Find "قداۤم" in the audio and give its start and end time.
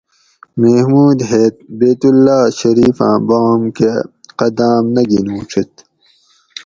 4.37-4.83